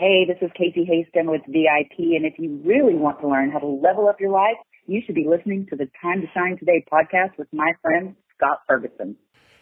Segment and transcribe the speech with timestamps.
[0.00, 3.58] Hey, this is Casey Haston with VIP, and if you really want to learn how
[3.58, 6.82] to level up your life, you should be listening to the Time to Shine Today
[6.90, 9.16] podcast with my friend Scott Ferguson.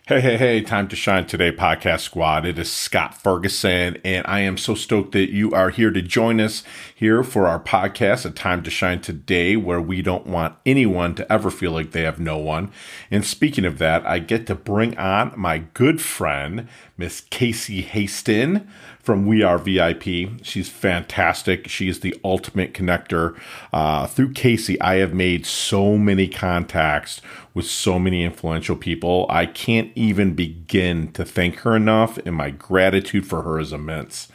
[0.06, 2.46] Hey, hey, hey, Time to Shine Today podcast squad.
[2.46, 6.41] It is Scott Ferguson, and I am so stoked that you are here to join
[6.41, 6.62] us
[6.95, 11.30] here for our podcast, A Time to Shine Today, where we don't want anyone to
[11.30, 12.70] ever feel like they have no one.
[13.11, 18.66] And speaking of that, I get to bring on my good friend, Miss Casey Haston
[19.09, 20.29] from We Are VIP.
[20.43, 21.66] She's fantastic.
[21.66, 23.40] She is the ultimate connector.
[23.72, 27.22] Uh, through Casey, I have made so many contacts
[27.54, 29.25] with so many influential people.
[29.30, 34.28] I can't even begin to thank her enough, and my gratitude for her is immense.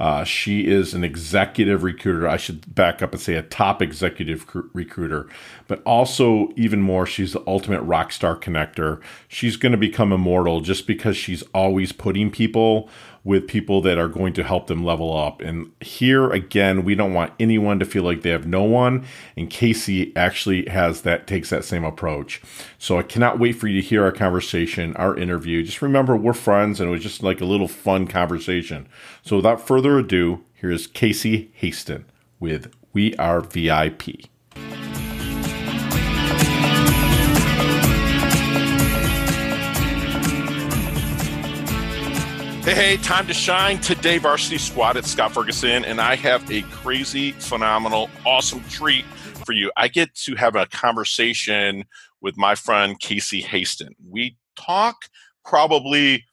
[0.00, 2.26] Uh, she is an executive recruiter.
[2.26, 5.28] I should back up and say a top executive cr- recruiter,
[5.68, 9.02] but also even more, she's the ultimate rock star connector.
[9.28, 12.88] She's going to become immortal just because she's always putting people
[13.22, 15.42] with people that are going to help them level up.
[15.42, 19.04] And here again, we don't want anyone to feel like they have no one.
[19.36, 22.40] And Casey actually has that, takes that same approach.
[22.78, 25.62] So I cannot wait for you to hear our conversation, our interview.
[25.62, 28.88] Just remember, we're friends and it was just like a little fun conversation.
[29.22, 32.04] So without further ado, here's Casey Haston
[32.38, 34.02] with We Are VIP.
[42.62, 44.96] Hey, hey, time to shine today, Varsity Squad.
[44.96, 49.04] It's Scott Ferguson, and I have a crazy, phenomenal, awesome treat
[49.44, 49.72] for you.
[49.76, 51.84] I get to have a conversation
[52.20, 53.90] with my friend Casey Haston.
[54.08, 55.08] We talk
[55.44, 56.24] probably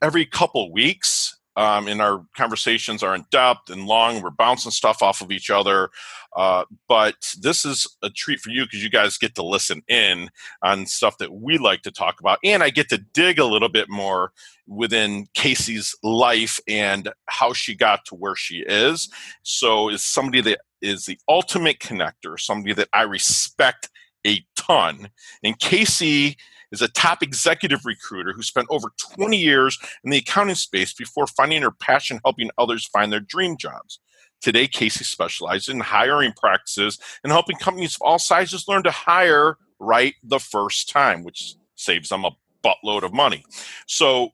[0.00, 4.20] every couple weeks um, and our conversations are in depth and long.
[4.20, 5.90] We're bouncing stuff off of each other.
[6.36, 10.28] Uh, but this is a treat for you because you guys get to listen in
[10.62, 12.38] on stuff that we like to talk about.
[12.44, 14.32] And I get to dig a little bit more
[14.66, 19.08] within Casey's life and how she got to where she is.
[19.42, 23.88] So, is somebody that is the ultimate connector, somebody that I respect
[24.26, 25.08] a ton.
[25.42, 26.36] And Casey
[26.72, 31.26] is a top executive recruiter who spent over 20 years in the accounting space before
[31.26, 34.00] finding her passion helping others find their dream jobs.
[34.42, 39.56] Today, Casey specializes in hiring practices and helping companies of all sizes learn to hire
[39.78, 42.32] right the first time, which saves them a
[42.64, 43.44] buttload of money.
[43.86, 44.30] So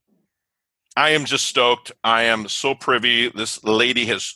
[0.97, 1.93] I am just stoked.
[2.03, 3.29] I am so privy.
[3.29, 4.35] This lady has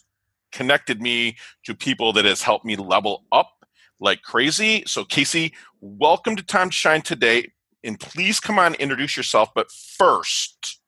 [0.52, 3.55] connected me to people that has helped me level up
[4.00, 4.84] like crazy.
[4.86, 7.52] So, Casey, welcome to Time to Shine today
[7.84, 9.50] and please come on introduce yourself.
[9.54, 10.80] But first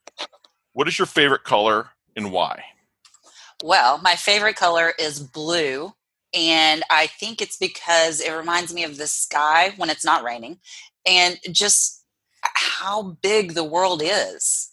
[0.72, 2.62] what is your favorite color and why?
[3.64, 5.92] Well my favorite color is blue
[6.34, 10.58] and i think it's because it reminds me of the sky when it's not raining
[11.06, 12.04] and just
[12.42, 14.70] how big the world is.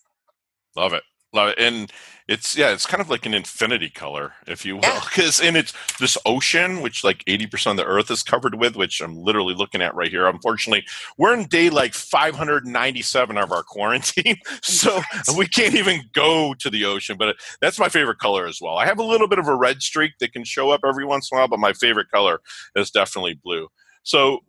[0.75, 1.03] Love it.
[1.33, 1.59] Love it.
[1.59, 1.91] And
[2.27, 5.47] it's yeah, it's kind of like an infinity color, if you will, because yeah.
[5.49, 8.99] and it's this ocean, which like eighty percent of the Earth is covered with, which
[8.99, 10.25] I'm literally looking at right here.
[10.25, 10.85] Unfortunately,
[11.17, 15.01] we're in day like 597 of our quarantine, so
[15.37, 17.15] we can't even go to the ocean.
[17.17, 18.77] But that's my favorite color as well.
[18.77, 21.29] I have a little bit of a red streak that can show up every once
[21.31, 22.39] in a while, but my favorite color
[22.75, 23.67] is definitely blue.
[24.01, 24.39] So,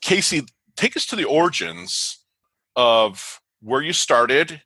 [0.00, 0.42] Casey,
[0.76, 2.18] take us to the origins
[2.74, 4.60] of where you started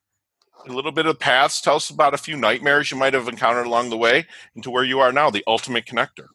[0.69, 1.61] a little bit of paths.
[1.61, 4.85] Tell us about a few nightmares you might have encountered along the way into where
[4.85, 6.27] you are now, the ultimate connector.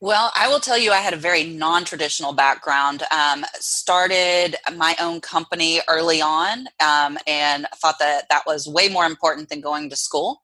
[0.00, 3.04] Well, I will tell you, I had a very non traditional background.
[3.10, 9.06] Um, started my own company early on um, and thought that that was way more
[9.06, 10.42] important than going to school.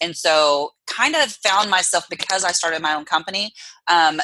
[0.00, 3.52] And so, kind of found myself because I started my own company
[3.88, 4.20] um,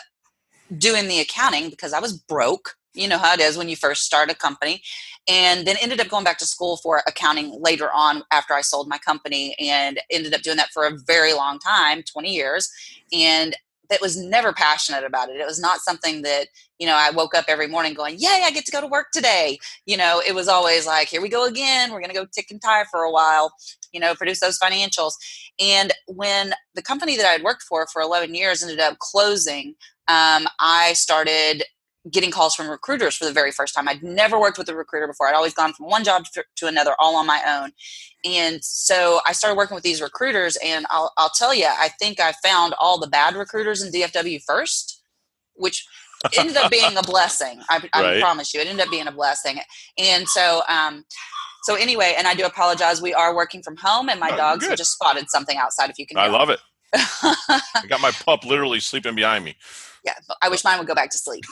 [0.77, 4.03] doing the accounting because I was broke you know how it is when you first
[4.03, 4.83] start a company
[5.29, 8.89] and then ended up going back to school for accounting later on after i sold
[8.89, 12.71] my company and ended up doing that for a very long time 20 years
[13.13, 13.57] and
[13.91, 15.41] that was never passionate about it.
[15.41, 18.51] It was not something that you know i woke up every morning going yay i
[18.51, 19.59] get to go to work today.
[19.87, 21.91] You know it was always like here we go again.
[21.91, 23.53] We're going to go tick and tie for a while
[23.93, 25.13] you know produce those financials.
[25.61, 29.75] And when the company that i had worked for for 11 years ended up closing
[30.09, 31.65] um, i started
[32.11, 33.89] getting calls from recruiters for the very first time.
[33.89, 35.29] I'd never worked with a recruiter before.
[35.29, 36.25] I'd always gone from one job
[36.57, 37.73] to another all on my own.
[38.25, 42.21] And so I started working with these recruiters, and I'll, I'll tell you, I think
[42.21, 45.03] I found all the bad recruiters in DFW first,
[45.55, 45.87] which
[46.39, 47.61] ended up being a blessing.
[47.69, 48.21] I, I right.
[48.21, 49.59] promise you, it ended up being a blessing.
[49.99, 51.05] And so, um,
[51.63, 53.01] so anyway, and I do apologize.
[53.01, 55.91] We are working from home, and my dogs have just spotted something outside.
[55.91, 56.61] If you can, I love it.
[56.95, 59.57] I got my pup literally sleeping behind me
[60.09, 61.45] yeah, I wish mine would go back to sleep.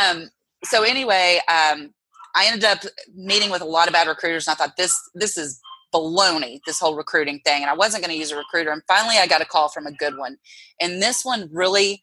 [0.00, 0.30] um,
[0.64, 1.92] so anyway, um,
[2.34, 2.80] I ended up
[3.14, 5.60] meeting with a lot of bad recruiters, and I thought this this is
[5.92, 7.62] baloney, this whole recruiting thing.
[7.62, 8.70] And I wasn't going to use a recruiter.
[8.70, 10.38] And finally, I got a call from a good one.
[10.80, 12.02] And this one really,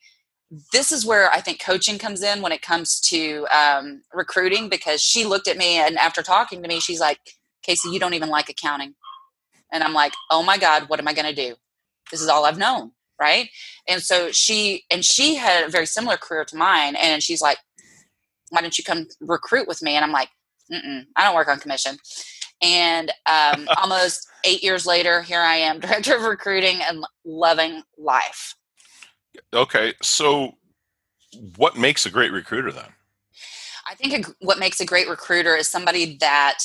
[0.72, 5.02] this is where I think coaching comes in when it comes to um, recruiting because
[5.02, 7.20] she looked at me and after talking to me, she's like,
[7.64, 8.94] Casey, you don't even like accounting.
[9.72, 11.56] And I'm like, oh my God, what am I going to do?
[12.12, 12.92] This is all I've known.
[13.20, 13.50] Right.
[13.88, 16.96] And so she, and she had a very similar career to mine.
[16.96, 17.58] And she's like,
[18.50, 19.96] why don't you come recruit with me?
[19.96, 20.30] And I'm like,
[20.72, 21.98] I don't work on commission.
[22.62, 28.56] And um, almost eight years later, here I am, director of recruiting and loving life.
[29.54, 29.94] Okay.
[30.02, 30.56] So,
[31.58, 32.92] what makes a great recruiter then?
[33.88, 36.60] I think a, what makes a great recruiter is somebody that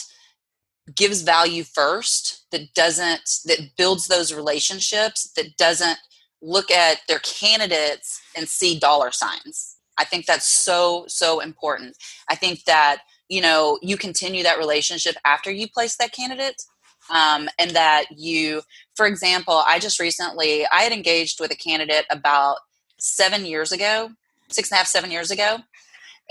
[0.94, 5.98] gives value first, that doesn't, that builds those relationships, that doesn't
[6.44, 9.76] look at their candidates and see dollar signs.
[9.98, 11.96] I think that's so, so important.
[12.28, 12.98] I think that
[13.28, 16.62] you know you continue that relationship after you place that candidate
[17.10, 18.62] um, and that you
[18.94, 22.58] for example i just recently i had engaged with a candidate about
[22.98, 24.10] seven years ago
[24.50, 25.58] six and a half seven years ago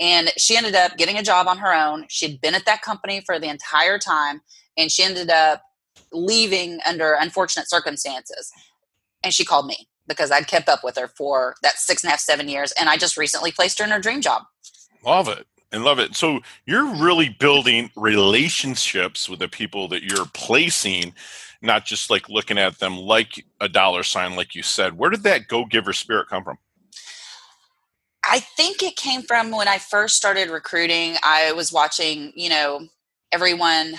[0.00, 3.20] and she ended up getting a job on her own she'd been at that company
[3.26, 4.40] for the entire time
[4.76, 5.62] and she ended up
[6.12, 8.52] leaving under unfortunate circumstances
[9.22, 12.12] and she called me because i'd kept up with her for that six and a
[12.12, 14.42] half seven years and i just recently placed her in her dream job
[15.04, 16.14] love it and love it.
[16.14, 21.14] So you're really building relationships with the people that you're placing,
[21.60, 24.96] not just like looking at them like a dollar sign, like you said.
[24.96, 26.58] Where did that go giver spirit come from?
[28.24, 31.16] I think it came from when I first started recruiting.
[31.22, 32.86] I was watching, you know,
[33.32, 33.96] everyone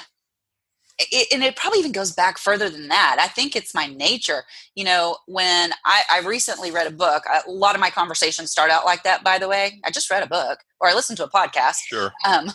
[0.97, 3.17] it, and it probably even goes back further than that.
[3.19, 4.43] I think it's my nature.
[4.75, 8.71] You know, when I, I, recently read a book, a lot of my conversations start
[8.71, 9.81] out like that, by the way.
[9.83, 11.77] I just read a book or I listened to a podcast.
[11.87, 12.11] Sure.
[12.25, 12.51] Um,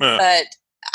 [0.00, 0.16] yeah.
[0.18, 0.46] But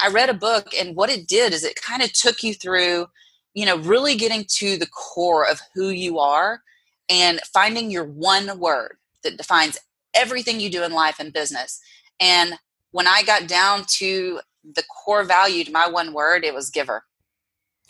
[0.02, 3.08] I read a book, and what it did is it kind of took you through,
[3.54, 6.62] you know, really getting to the core of who you are
[7.10, 9.78] and finding your one word that defines
[10.14, 11.80] everything you do in life and business.
[12.20, 12.54] And
[12.92, 17.04] when I got down to the core value to my one word, it was giver.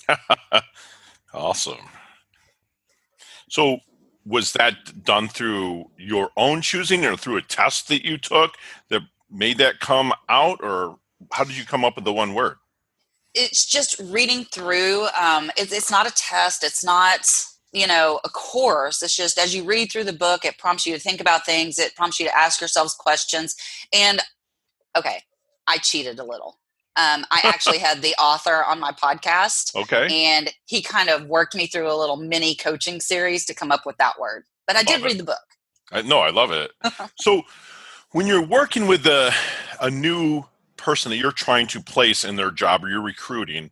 [1.33, 1.77] awesome.
[3.49, 3.79] So,
[4.25, 8.55] was that done through your own choosing or through a test that you took
[8.89, 9.01] that
[9.31, 10.99] made that come out, or
[11.33, 12.57] how did you come up with the one word?
[13.33, 15.07] It's just reading through.
[15.19, 16.63] Um, it, it's not a test.
[16.63, 17.27] It's not
[17.71, 20.93] you know a course it's just as you read through the book it prompts you
[20.93, 23.55] to think about things it prompts you to ask yourselves questions
[23.93, 24.21] and
[24.97, 25.21] okay
[25.69, 26.59] i cheated a little
[26.95, 29.75] um, I actually had the author on my podcast.
[29.75, 30.07] Okay.
[30.11, 33.85] And he kind of worked me through a little mini coaching series to come up
[33.85, 34.43] with that word.
[34.67, 35.37] But I love did read the book.
[35.91, 36.71] I, no, I love it.
[37.19, 37.43] so
[38.11, 39.33] when you're working with a,
[39.79, 40.43] a new
[40.77, 43.71] person that you're trying to place in their job or you're recruiting,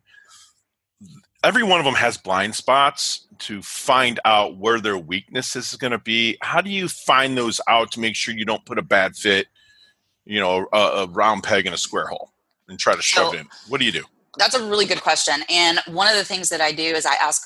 [1.44, 5.92] every one of them has blind spots to find out where their weaknesses is going
[5.92, 6.36] to be.
[6.40, 9.46] How do you find those out to make sure you don't put a bad fit,
[10.28, 12.30] you know, a, a round peg in a square hole?
[12.68, 13.48] and try to shove so, it in?
[13.68, 14.04] What do you do?
[14.38, 15.42] That's a really good question.
[15.48, 17.42] And one of the things that I do is I ask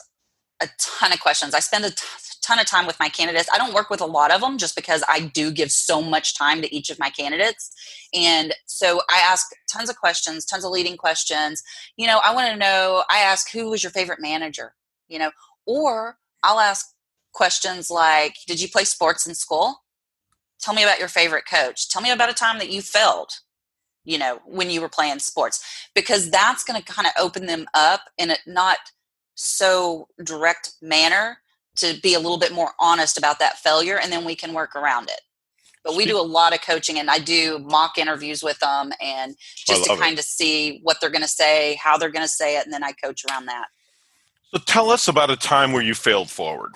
[0.60, 1.54] a ton of questions.
[1.54, 1.96] I spend a t-
[2.42, 3.48] ton of time with my candidates.
[3.52, 6.36] I don't work with a lot of them just because I do give so much
[6.36, 7.72] time to each of my candidates.
[8.12, 11.62] And so I ask tons of questions, tons of leading questions.
[11.96, 14.74] You know, I want to know, I ask who was your favorite manager,
[15.08, 15.30] you know,
[15.66, 16.86] or I'll ask
[17.32, 19.81] questions like, did you play sports in school?
[20.62, 21.88] Tell me about your favorite coach.
[21.88, 23.32] Tell me about a time that you failed
[24.04, 27.66] you know when you were playing sports because that's going to kind of open them
[27.74, 28.78] up in a not
[29.34, 31.38] so direct manner
[31.76, 34.76] to be a little bit more honest about that failure and then we can work
[34.76, 35.20] around it.
[35.84, 39.34] But we do a lot of coaching and i do mock interviews with them and
[39.56, 40.20] just to kind it.
[40.20, 42.84] of see what they're going to say how they're going to say it and then
[42.84, 43.66] i coach around that.
[44.52, 46.72] So tell us about a time where you failed forward.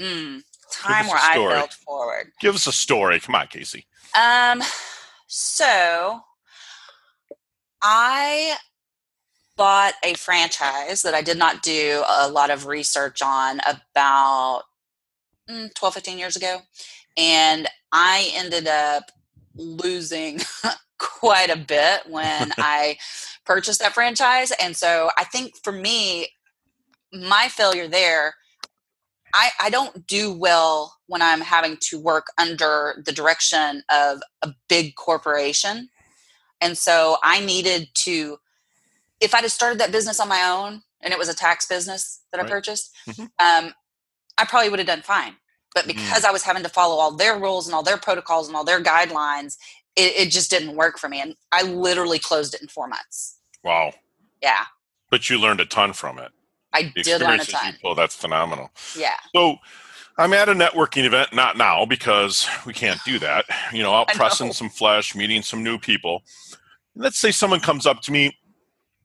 [0.00, 0.42] Mm,
[0.74, 3.86] time where i failed forward give us a story come on casey
[4.18, 4.62] um
[5.26, 6.20] so
[7.82, 8.56] I
[9.56, 14.62] bought a franchise that I did not do a lot of research on about
[15.48, 16.60] mm, 12, 15 years ago.
[17.16, 19.10] And I ended up
[19.54, 20.40] losing
[20.98, 22.96] quite a bit when I
[23.44, 24.50] purchased that franchise.
[24.62, 26.28] And so I think for me,
[27.12, 28.34] my failure there,
[29.34, 34.54] I, I don't do well when I'm having to work under the direction of a
[34.68, 35.90] big corporation.
[36.60, 38.38] And so I needed to,
[39.20, 42.22] if I'd have started that business on my own and it was a tax business
[42.32, 42.46] that right.
[42.46, 43.22] I purchased, mm-hmm.
[43.22, 43.74] um,
[44.38, 45.34] I probably would have done fine.
[45.74, 46.28] But because mm.
[46.28, 48.80] I was having to follow all their rules and all their protocols and all their
[48.80, 49.56] guidelines,
[49.96, 51.20] it, it just didn't work for me.
[51.20, 53.38] And I literally closed it in four months.
[53.64, 53.94] Wow.
[54.40, 54.66] Yeah.
[55.10, 56.30] But you learned a ton from it.
[56.74, 57.74] I The did learn a ton.
[57.82, 58.70] You that's phenomenal.
[58.96, 59.14] Yeah.
[59.34, 59.56] So
[60.18, 63.44] I'm at a networking event, not now because we can't do that.
[63.72, 66.22] You know, out pressing some flesh, meeting some new people.
[66.94, 68.36] Let's say someone comes up to me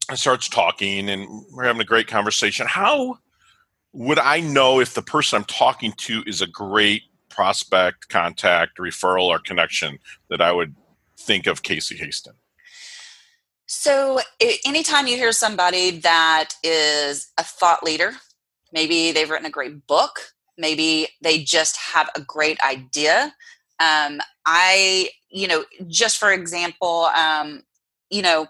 [0.08, 2.66] and starts talking, and we're having a great conversation.
[2.68, 3.18] How
[3.92, 9.24] would I know if the person I'm talking to is a great prospect, contact, referral,
[9.24, 9.98] or connection
[10.28, 10.74] that I would
[11.18, 12.34] think of Casey Haston?
[13.72, 14.18] So,
[14.66, 18.14] anytime you hear somebody that is a thought leader,
[18.72, 23.32] maybe they've written a great book, maybe they just have a great idea.
[23.78, 27.62] Um, I, you know, just for example, um,
[28.10, 28.48] you know,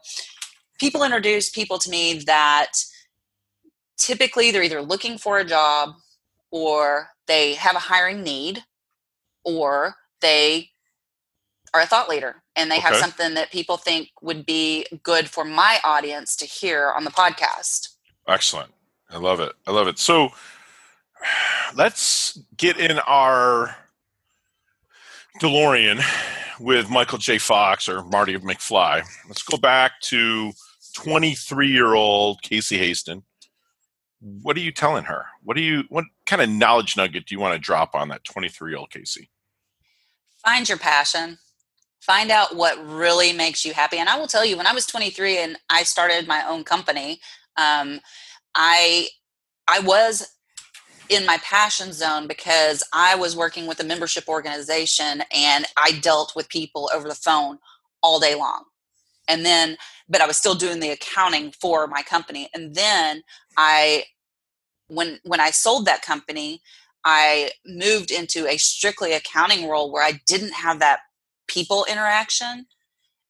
[0.79, 2.73] people introduce people to me that
[3.99, 5.97] typically they're either looking for a job
[6.51, 8.65] or they have a hiring need
[9.45, 10.70] or they
[11.73, 15.45] are a thought leader and they have something that people think would be good for
[15.45, 17.91] my audience to hear on the podcast.
[18.27, 18.73] Excellent.
[19.11, 19.53] I love it.
[19.67, 19.99] I love it.
[19.99, 20.31] So
[21.75, 23.77] let's get in our
[25.41, 26.03] DeLorean
[26.61, 27.39] with Michael J.
[27.39, 29.03] Fox or Marty McFly.
[29.29, 30.53] Let's go back to
[30.95, 33.23] 23 year old Casey Haston.
[34.21, 35.25] What are you telling her?
[35.43, 38.25] What do you what kind of knowledge nugget do you want to drop on that
[38.25, 39.31] 23 year old Casey?
[40.45, 41.39] Find your passion.
[42.01, 43.99] Find out what really makes you happy.
[43.99, 47.21] And I will tell you, when I was 23 and I started my own company,
[47.57, 48.01] um,
[48.55, 49.09] I
[49.69, 50.35] I was
[51.11, 56.35] in my passion zone because I was working with a membership organization and I dealt
[56.35, 57.59] with people over the phone
[58.03, 58.65] all day long.
[59.29, 59.77] And then,
[60.09, 62.49] but I was still doing the accounting for my company.
[62.55, 63.23] And then
[63.57, 64.05] I,
[64.89, 66.63] when when I sold that company,
[67.05, 71.01] I moved into a strictly accounting role where I didn't have that
[71.51, 72.67] people interaction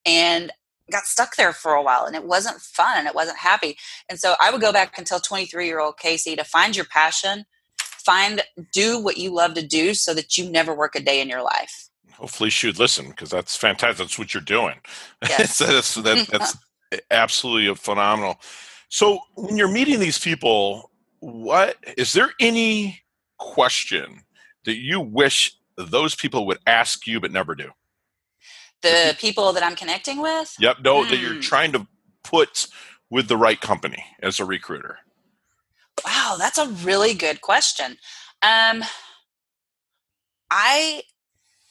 [0.04, 0.52] and
[0.90, 3.78] got stuck there for a while and it wasn't fun and it wasn't happy.
[4.08, 6.84] And so I would go back and tell 23 year old Casey to find your
[6.84, 7.46] passion,
[7.78, 11.28] find, do what you love to do so that you never work a day in
[11.28, 11.88] your life.
[12.12, 13.98] Hopefully she would listen because that's fantastic.
[13.98, 14.76] That's what you're doing.
[15.28, 15.58] Yes.
[15.58, 16.56] that's, that, that's
[17.10, 18.40] absolutely phenomenal.
[18.88, 23.00] So when you're meeting these people, what is there any
[23.38, 24.22] question
[24.64, 27.70] that you wish those people would ask you but never do?
[28.82, 31.40] The people that I'm connecting with, Yep, no, that you're Hmm.
[31.40, 31.86] trying to
[32.24, 32.66] put
[33.10, 34.98] with the right company as a recruiter.
[36.04, 37.98] Wow, that's a really good question.
[38.42, 38.84] Um,
[40.50, 41.02] I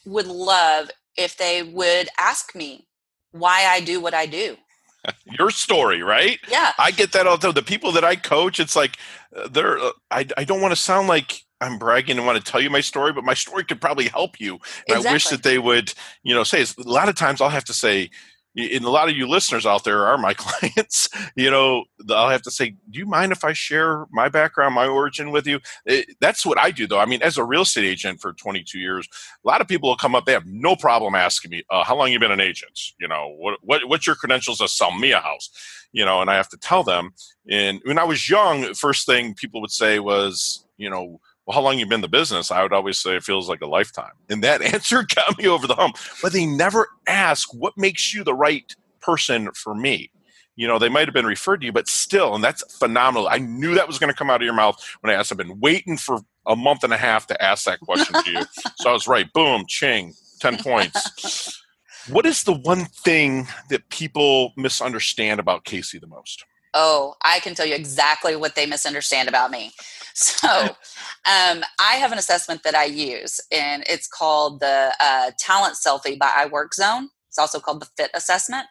[0.05, 2.87] would love if they would ask me
[3.31, 4.57] why I do what I do.
[5.25, 6.39] Your story, right?
[6.49, 7.53] Yeah, I get that all the time.
[7.55, 8.97] The people that I coach, it's like
[9.35, 9.79] uh, they're.
[9.79, 12.69] Uh, I I don't want to sound like I'm bragging and want to tell you
[12.69, 14.59] my story, but my story could probably help you.
[14.87, 16.61] And I wish that they would, you know, say.
[16.61, 18.09] A lot of times, I'll have to say,
[18.55, 21.09] and a lot of you listeners out there are my clients.
[21.35, 24.87] You know, I'll have to say, do you mind if I share my background, my
[24.87, 25.59] origin with you?
[25.85, 26.99] It, that's what I do, though.
[26.99, 29.07] I mean, as a real estate agent for 22 years,
[29.43, 30.25] a lot of people will come up.
[30.25, 32.79] They have no problem asking me, uh, "How long you been an agent?
[32.99, 35.49] You know, what, what what's your credentials to sell me a house?"
[35.91, 37.11] You know, and I have to tell them.
[37.49, 41.19] And when I was young, first thing people would say was, you know.
[41.49, 42.51] Well, how long you been in the business?
[42.51, 45.65] I would always say it feels like a lifetime, and that answer got me over
[45.65, 45.97] the hump.
[46.21, 50.11] But they never ask what makes you the right person for me.
[50.55, 53.27] You know, they might have been referred to you, but still, and that's phenomenal.
[53.29, 55.31] I knew that was going to come out of your mouth when I asked.
[55.31, 58.41] I've been waiting for a month and a half to ask that question to you.
[58.77, 59.25] So I was right.
[59.33, 61.63] Boom, ching, 10 points.
[62.09, 66.45] What is the one thing that people misunderstand about Casey the most?
[66.73, 69.71] Oh, I can tell you exactly what they misunderstand about me.
[70.15, 75.75] So, um, I have an assessment that I use, and it's called the uh, Talent
[75.75, 77.05] Selfie by iWorkZone.
[77.29, 78.65] It's also called the Fit Assessment.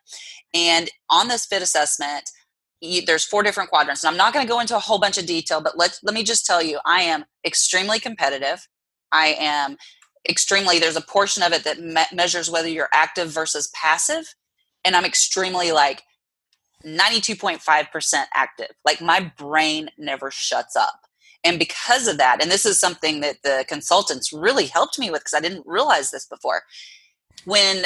[0.53, 2.29] And on this Fit Assessment,
[2.81, 4.05] you, there's four different quadrants.
[4.05, 6.15] And I'm not going to go into a whole bunch of detail, but let let
[6.15, 8.69] me just tell you, I am extremely competitive.
[9.13, 9.77] I am
[10.29, 10.79] extremely.
[10.79, 14.35] There's a portion of it that me- measures whether you're active versus passive,
[14.85, 16.03] and I'm extremely like
[16.85, 18.71] 92.5% active.
[18.85, 21.01] Like my brain never shuts up.
[21.45, 25.21] And because of that, and this is something that the consultants really helped me with
[25.21, 26.63] because I didn't realize this before.
[27.45, 27.85] When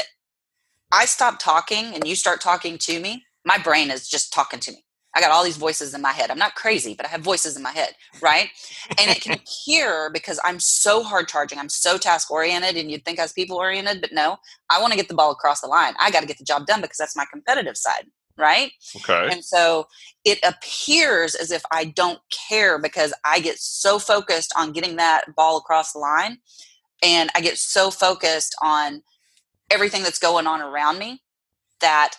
[0.91, 4.73] I stop talking and you start talking to me, my brain is just talking to
[4.73, 4.85] me.
[5.15, 6.31] I got all these voices in my head.
[6.31, 8.49] I'm not crazy, but I have voices in my head, right?
[8.99, 11.59] And it can hear because I'm so hard charging.
[11.59, 14.39] I'm so task oriented, and you'd think I was people oriented, but no,
[14.71, 15.95] I want to get the ball across the line.
[16.01, 18.73] I got to get the job done because that's my competitive side, right?
[18.97, 19.29] Okay.
[19.31, 19.87] And so
[20.25, 25.35] it appears as if I don't care because I get so focused on getting that
[25.37, 26.39] ball across the line
[27.03, 29.03] and I get so focused on
[29.71, 31.23] everything that's going on around me
[31.81, 32.15] that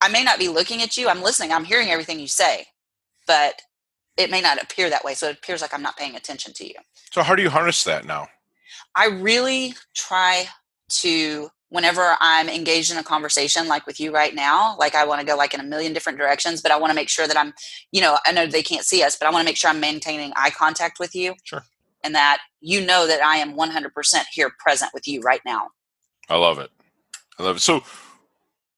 [0.00, 2.66] I may not be looking at you, I'm listening, I'm hearing everything you say,
[3.26, 3.60] but
[4.16, 5.14] it may not appear that way.
[5.14, 6.74] So it appears like I'm not paying attention to you.
[7.12, 8.28] So how do you harness that now?
[8.94, 10.46] I really try
[10.88, 15.20] to whenever I'm engaged in a conversation like with you right now, like I want
[15.20, 17.36] to go like in a million different directions, but I want to make sure that
[17.36, 17.52] I'm,
[17.92, 19.80] you know, I know they can't see us, but I want to make sure I'm
[19.80, 21.34] maintaining eye contact with you.
[21.44, 21.64] Sure.
[22.04, 23.90] And that you know that I am 100%
[24.32, 25.68] here present with you right now.
[26.28, 26.70] I love it.
[27.38, 27.60] I love it.
[27.60, 27.82] So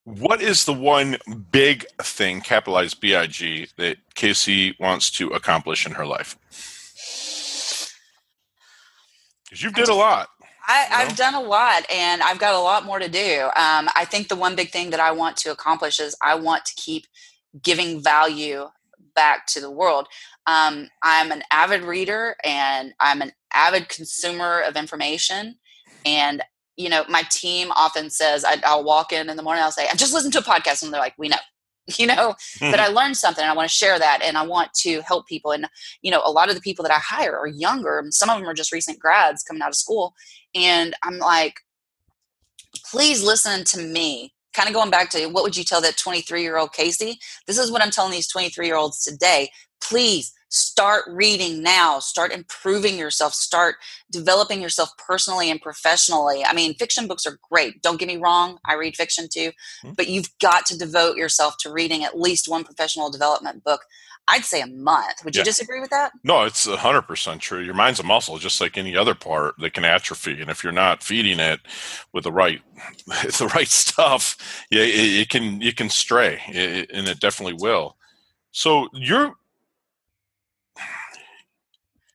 [0.04, 1.18] what is the one
[1.52, 6.36] big thing, capitalized BIG, that Casey wants to accomplish in her life?
[9.44, 10.30] Because you've did a lot.
[10.66, 13.44] I, have done a lot and I've got a lot more to do.
[13.56, 16.64] Um, I think the one big thing that I want to accomplish is I want
[16.66, 17.06] to keep
[17.62, 18.66] giving value
[19.14, 20.06] back to the world.
[20.46, 25.56] Um, I'm an avid reader and I'm an avid consumer of information.
[26.04, 26.42] And,
[26.76, 29.86] you know, my team often says, I, will walk in in the morning, I'll say,
[29.90, 30.82] I just listened to a podcast.
[30.82, 31.36] And they're like, we know.
[31.98, 32.70] you know mm-hmm.
[32.70, 35.26] but i learned something and i want to share that and i want to help
[35.26, 35.66] people and
[36.02, 38.38] you know a lot of the people that i hire are younger and some of
[38.38, 40.14] them are just recent grads coming out of school
[40.54, 41.54] and i'm like
[42.90, 44.32] please listen to me.
[44.54, 47.18] Kind of going back to what would you tell that 23 year old casey?
[47.46, 49.50] This is what i'm telling these 23 year olds today.
[49.80, 53.76] Please start reading now start improving yourself start
[54.10, 56.44] developing yourself personally and professionally.
[56.44, 59.92] I mean fiction books are great don't get me wrong i read fiction too mm-hmm.
[59.92, 63.82] but you've got to devote yourself to reading at least one professional development book
[64.28, 65.24] i'd say a month.
[65.24, 66.12] Would you disagree with that?
[66.24, 69.84] No it's 100% true your mind's a muscle just like any other part that can
[69.84, 71.60] atrophy and if you're not feeding it
[72.12, 72.60] with the right
[73.06, 74.36] the right stuff
[74.70, 77.96] yeah it, it can it can stray it, and it definitely will.
[78.52, 79.34] So you're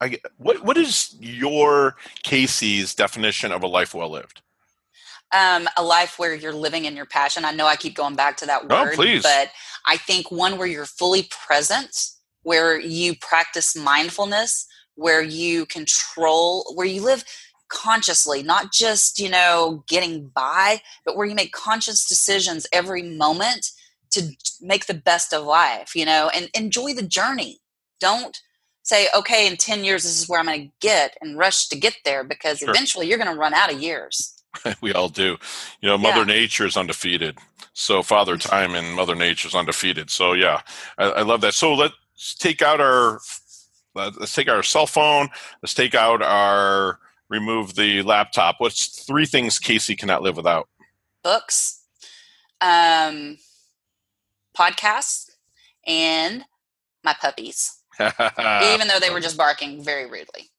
[0.05, 4.41] I, what what is your Casey's definition of a life well lived?
[5.33, 7.45] Um, a life where you're living in your passion.
[7.45, 9.49] I know I keep going back to that oh, word, oh, but
[9.85, 12.11] I think one where you're fully present,
[12.43, 17.25] where you practice mindfulness, where you control, where you live
[17.69, 23.71] consciously, not just, you know, getting by, but where you make conscious decisions every moment
[24.11, 24.29] to
[24.61, 27.59] make the best of life, you know, and enjoy the journey.
[27.99, 28.39] Don't
[28.85, 31.75] say, okay, in 10 years, this is where I'm going to get and rush to
[31.75, 32.69] get there because sure.
[32.69, 34.35] eventually you're going to run out of years.
[34.81, 35.37] we all do.
[35.81, 36.39] You know, Mother yeah.
[36.39, 37.37] Nature is undefeated.
[37.73, 40.09] So Father Time and Mother Nature is undefeated.
[40.09, 40.61] So yeah,
[40.97, 41.55] I, I love that.
[41.55, 43.19] So let's take out our
[43.95, 45.29] let's take our cell phone.
[45.61, 48.55] Let's take out our remove the laptop.
[48.59, 50.69] What's three things Casey cannot live without?
[51.23, 51.83] Books,
[52.61, 53.39] um,
[54.57, 55.31] podcasts,
[55.85, 56.45] and
[57.03, 57.74] my puppies.
[58.73, 60.49] even though they were just barking very rudely.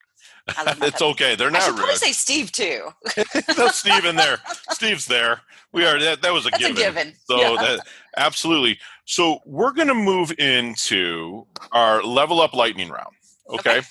[0.48, 1.34] it's okay.
[1.34, 1.96] They're not I should rude.
[1.96, 2.88] say Steve too.
[3.56, 4.38] That's Steve in there.
[4.70, 5.40] Steve's there.
[5.72, 5.98] We are.
[5.98, 6.76] That, that was a That's given.
[6.76, 7.12] A given.
[7.24, 7.62] So yeah.
[7.62, 7.80] that,
[8.16, 8.78] absolutely.
[9.04, 13.14] So we're going to move into our level up lightning round.
[13.50, 13.78] Okay?
[13.78, 13.86] okay.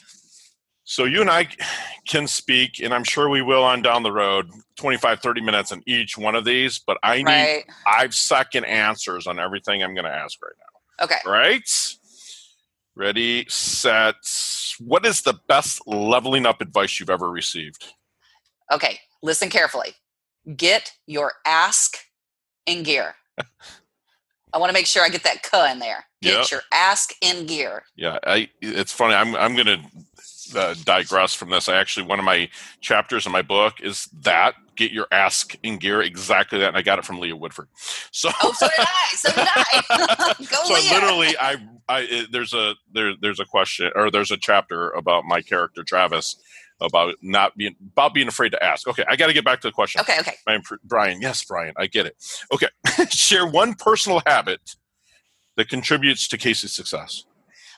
[0.86, 1.48] So you and I
[2.08, 5.82] can speak, and I'm sure we will on down the road, 25, 30 minutes on
[5.88, 6.80] each one of these.
[6.80, 7.64] But I need right.
[7.84, 11.06] five second answers on everything I'm going to ask right now.
[11.06, 11.18] Okay.
[11.26, 11.70] Right.
[12.98, 14.16] Ready, set.
[14.80, 17.94] What is the best leveling up advice you've ever received?
[18.72, 19.94] Okay, listen carefully.
[20.56, 21.98] Get your ask
[22.66, 23.16] in gear.
[24.54, 26.06] I want to make sure I get that "k" in there.
[26.22, 26.52] Get yep.
[26.52, 27.84] your ask in gear.
[27.98, 29.14] Yeah, I, it's funny.
[29.14, 29.80] I'm I'm going to
[30.56, 31.70] uh, digress from this.
[31.70, 32.50] I actually one of my
[32.82, 36.82] chapters in my book is that get your ask in gear exactly that, and I
[36.82, 37.68] got it from Leah Woodford.
[38.12, 39.10] So oh, so did I.
[39.16, 40.34] So did I.
[40.50, 40.94] Go so Leah.
[40.94, 45.26] literally, I I it, there's a there there's a question or there's a chapter about
[45.26, 46.38] my character Travis
[46.82, 48.88] about not being about being afraid to ask.
[48.88, 50.02] Okay, I got to get back to the question.
[50.02, 50.36] Okay, okay.
[50.84, 52.16] Brian, yes, Brian, I get it.
[52.54, 52.68] Okay,
[53.10, 54.76] share one personal habit
[55.56, 57.24] that contributes to Casey's success.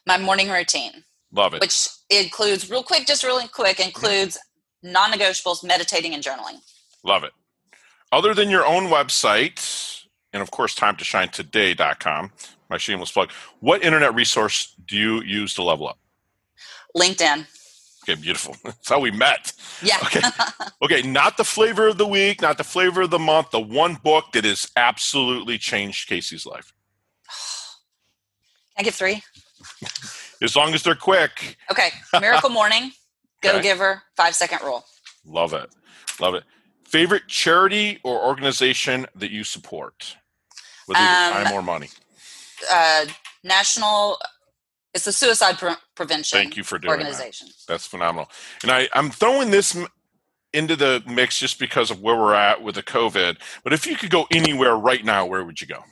[0.05, 1.03] My morning routine.
[1.31, 1.61] Love it.
[1.61, 4.37] Which includes, real quick, just really quick, includes
[4.81, 6.59] non negotiables, meditating, and journaling.
[7.03, 7.31] Love it.
[8.11, 12.31] Other than your own website, and of course, time to shine today.com,
[12.69, 15.97] my shameless plug, what internet resource do you use to level up?
[16.95, 17.45] LinkedIn.
[18.03, 18.55] Okay, beautiful.
[18.63, 19.51] That's how we met.
[19.81, 19.97] Yeah.
[20.03, 20.21] Okay.
[20.81, 23.95] okay, not the flavor of the week, not the flavor of the month, the one
[23.95, 26.73] book that has absolutely changed Casey's life.
[28.75, 29.23] Can I give three?
[30.41, 31.57] as long as they're quick.
[31.71, 31.89] Okay.
[32.19, 32.91] Miracle Morning,
[33.41, 33.61] Go okay.
[33.61, 34.83] Giver, five second rule.
[35.25, 35.69] Love it.
[36.19, 36.43] Love it.
[36.85, 40.17] Favorite charity or organization that you support
[40.87, 41.89] with either um, time or money?
[42.71, 43.05] Uh,
[43.43, 44.17] national.
[44.93, 46.37] It's the Suicide Pre- Prevention.
[46.37, 47.47] Thank you for doing organization.
[47.47, 47.73] That.
[47.73, 48.29] That's phenomenal.
[48.63, 49.77] And I, I'm throwing this
[50.53, 53.37] into the mix just because of where we're at with the COVID.
[53.63, 55.83] But if you could go anywhere right now, where would you go?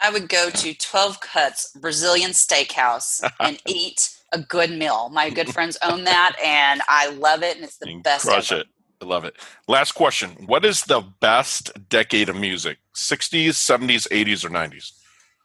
[0.00, 5.08] I would go to 12 Cuts Brazilian Steakhouse and eat a good meal.
[5.08, 8.26] My good friends own that, and I love it, and it's the best.
[8.26, 8.62] Crush ever.
[8.62, 8.66] it.
[9.00, 9.36] I love it.
[9.66, 10.30] Last question.
[10.46, 12.78] What is the best decade of music?
[12.94, 14.92] 60s, 70s, 80s, or 90s?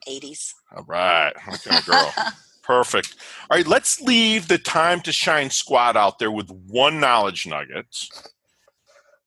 [0.07, 0.53] 80s.
[0.75, 1.33] All right.
[1.47, 2.13] Okay, girl.
[2.63, 3.15] Perfect.
[3.49, 8.07] All right, let's leave the time to shine squad out there with one knowledge nugget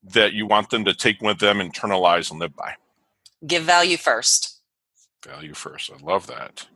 [0.03, 2.75] that you want them to take with them, internalize, and live by.
[3.47, 4.56] Give value first.
[5.25, 5.91] Value first.
[5.91, 6.67] I love that.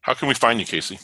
[0.00, 0.98] How can we find you, Casey?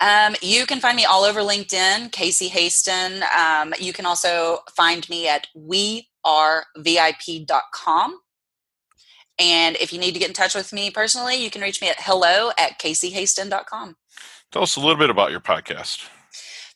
[0.00, 3.22] Um, you can find me all over LinkedIn, Casey Haston.
[3.32, 6.06] Um, you can also find me at wearevip.com.
[9.38, 11.88] And if you need to get in touch with me personally, you can reach me
[11.88, 13.96] at hello at caseyhaston.com.
[14.52, 16.08] Tell us a little bit about your podcast.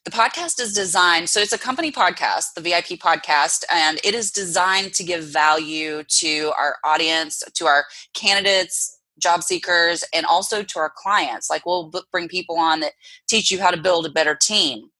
[0.04, 4.30] The podcast is designed, so it's a company podcast, the VIP podcast, and it is
[4.30, 7.84] designed to give value to our audience, to our
[8.14, 11.50] candidates, job seekers, and also to our clients.
[11.50, 12.92] Like we'll bring people on that
[13.28, 14.90] teach you how to build a better team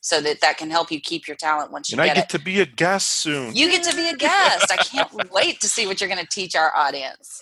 [0.00, 2.02] so that that can help you keep your talent once you get.
[2.02, 2.38] and get I get it.
[2.38, 3.54] to be a guest soon.
[3.54, 4.66] You get to be a guest.
[4.70, 7.40] I can't wait to see what you're going to teach our audience.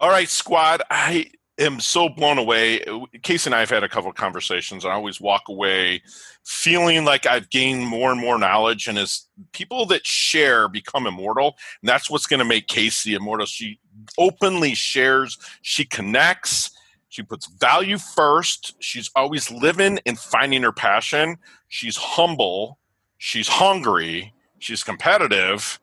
[0.00, 0.82] All right, squad.
[0.90, 2.84] I am so blown away.
[3.22, 4.84] Casey and I have had a couple of conversations.
[4.84, 6.02] I always walk away
[6.44, 8.86] feeling like I've gained more and more knowledge.
[8.86, 13.46] And as people that share become immortal, and that's what's going to make Casey immortal.
[13.46, 13.80] She
[14.18, 16.70] openly shares, she connects,
[17.08, 18.74] she puts value first.
[18.80, 21.38] She's always living and finding her passion.
[21.68, 22.78] She's humble,
[23.18, 25.80] she's hungry, she's competitive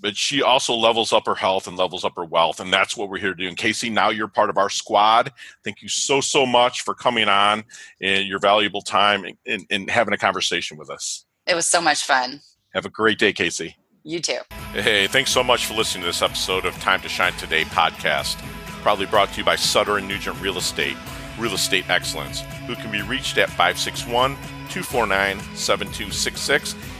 [0.00, 3.08] but she also levels up her health and levels up her wealth and that's what
[3.08, 3.48] we're here to do.
[3.48, 5.32] And casey now you're part of our squad.
[5.64, 7.64] Thank you so so much for coming on
[8.00, 11.24] and your valuable time and, and, and having a conversation with us.
[11.46, 12.40] It was so much fun.
[12.74, 13.76] have a great day casey.
[14.02, 14.38] You too.
[14.72, 18.36] hey thanks so much for listening to this episode of time to shine today podcast
[18.82, 20.96] proudly brought to you by sutter and nugent real estate
[21.40, 24.34] real estate excellence who can be reached at 561
[24.68, 26.76] 249 7266